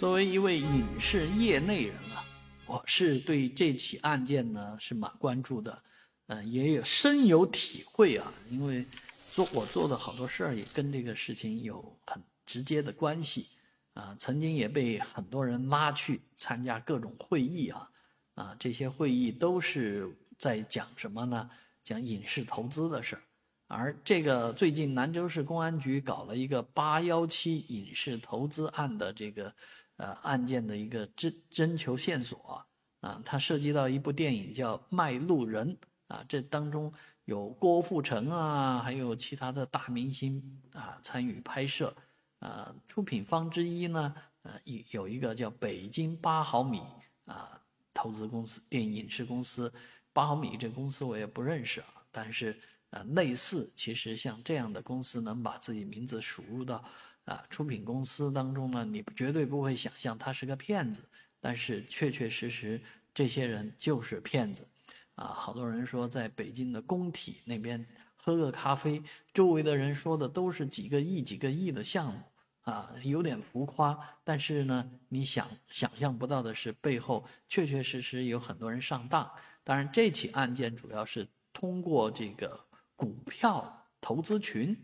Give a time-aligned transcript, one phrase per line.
[0.00, 2.24] 作为一位影视业内人啊，
[2.64, 5.82] 我是对这起案件呢是蛮关注的，
[6.28, 8.32] 嗯，也有深有体会啊。
[8.50, 8.82] 因为
[9.30, 13.48] 做我做的好多事儿也跟这个事情有很直接的关系
[13.92, 14.16] 啊。
[14.18, 17.90] 曾经也被很多人拉去参加各种会议啊，
[18.36, 21.50] 啊，这些会议都是在讲什么呢？
[21.84, 23.22] 讲影视投资的事儿。
[23.66, 29.54] 而这个最近兰州市公安局搞了一个八幺七影视投资案的这个。
[30.00, 32.64] 呃，案件的一个征征求线索
[33.00, 35.76] 啊，它涉及到一部电影叫《卖路人》
[36.06, 36.90] 啊，这当中
[37.26, 40.42] 有郭富城啊，还有其他的大明星
[40.72, 41.94] 啊参与拍摄，
[42.38, 46.80] 啊，出品方之一呢，呃，有有一个叫北京八毫米
[47.26, 47.60] 啊
[47.92, 49.70] 投资公司，电影影视公司，
[50.14, 56.82] 八毫米这公司我也不认识啊，但是呃，类似，其实像这样的公司能把自己名字输入到。
[57.24, 61.02] 啊，出品公司当中呢，你绝对不会想象他是个骗子，
[61.38, 62.80] 但是确确实实
[63.14, 64.66] 这些人就是骗子，
[65.14, 72.20] 啊，好多人说在北京的工体那边喝个咖啡，周围的人说的都是几个亿、几个亿的项目，
[72.62, 79.30] 啊，有点浮夸，但是呢，你想想象不到的是背后确确实实有很多人上当。
[79.62, 82.58] 当然，这起案件主要是通过这个
[82.96, 84.76] 股票投资群。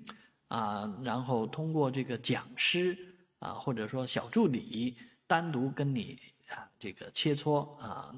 [0.48, 2.96] 啊，然后通过这个讲师
[3.40, 6.16] 啊，或者说小助理，单独跟你
[6.50, 8.14] 啊这个切磋啊，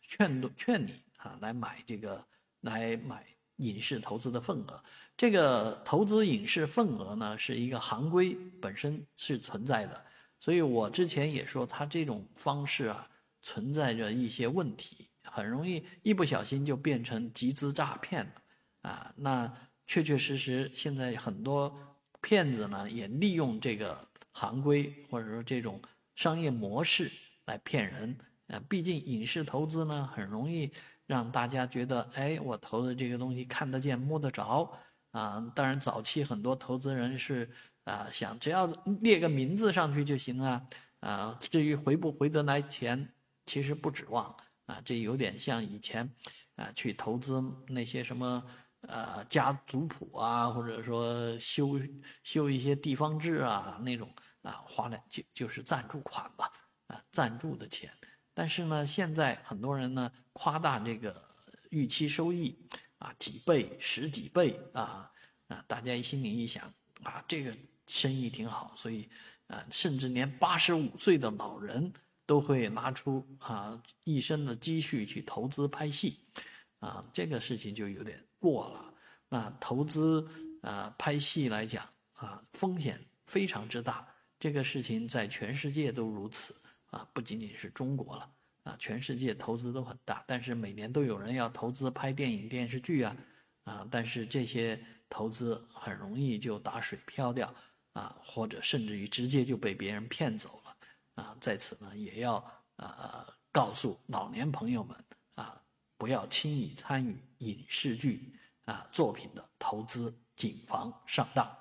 [0.00, 2.26] 劝劝你啊来买这个
[2.62, 3.24] 来买
[3.58, 4.82] 影视投资的份额。
[5.16, 10.04] 这个投资影视份额呢是一个行规本身是存在的，
[10.40, 13.08] 所以我之前也说，他这种方式啊
[13.42, 19.14] 存在着一些问题，很容易一不小心就变成集资诈骗了啊。
[19.14, 19.52] 那。
[19.90, 21.76] 确确实实，现在很多
[22.20, 23.98] 骗子呢也利用这个
[24.30, 25.82] 行规或者说这种
[26.14, 27.10] 商业模式
[27.46, 28.16] 来骗人。
[28.46, 30.70] 呃，毕竟影视投资呢很容易
[31.08, 34.72] 让大家觉得，哎，我投的这个东西看得见摸得着
[35.10, 35.44] 啊。
[35.56, 37.50] 当然，早期很多投资人是
[37.82, 38.68] 啊想只要
[39.00, 40.64] 列个名字上去就行啊
[41.00, 43.12] 啊，至于回不回得来钱，
[43.44, 44.32] 其实不指望
[44.66, 44.80] 啊。
[44.84, 46.08] 这有点像以前
[46.54, 48.40] 啊去投资那些什么。
[48.90, 51.80] 呃，家族谱啊，或者说修
[52.24, 54.12] 修一些地方志啊，那种
[54.42, 56.50] 啊，花了就就是赞助款吧，
[56.88, 57.88] 啊，赞助的钱。
[58.34, 61.24] 但是呢，现在很多人呢夸大这个
[61.70, 62.58] 预期收益，
[62.98, 65.08] 啊，几倍、十几倍啊，
[65.46, 66.64] 啊，大家心里一想
[67.04, 69.08] 啊，这个生意挺好，所以
[69.46, 71.92] 啊，甚至连八十五岁的老人
[72.26, 76.18] 都会拿出啊一生的积蓄去投资拍戏。
[76.80, 78.94] 啊，这个事情就有点过了。
[79.28, 80.26] 那投资
[80.62, 84.06] 啊拍戏来讲啊，风险非常之大。
[84.38, 88.28] 这个事情在全世界都如此啊，不仅仅是中国了
[88.64, 90.24] 啊，全世界投资都很大。
[90.26, 93.16] 但是每年都有人要投资拍电影电视剧啊
[93.64, 97.54] 啊，但是这些投资很容易就打水漂掉
[97.92, 101.36] 啊，或者甚至于直接就被别人骗走了啊。
[101.40, 102.42] 在此呢，也要
[102.76, 104.96] 呃告诉老年朋友们
[105.34, 105.62] 啊。
[106.00, 108.32] 不要轻易参与影视剧
[108.64, 111.59] 啊作品的投资，谨防上当。